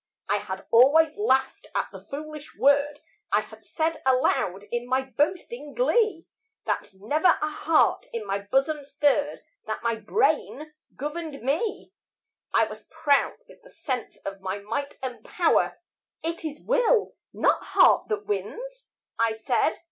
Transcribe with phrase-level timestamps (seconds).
[0.27, 3.01] I had always laughed at the foolish word;
[3.31, 6.25] I had said aloud in my boasting glee,
[6.65, 11.93] That never a heart in my bosom stirred, That my brain governed me.
[12.51, 15.79] I was proud with the sense of my might and power
[16.23, 18.87] 'It is will, not heart that wins,'
[19.19, 19.77] I said.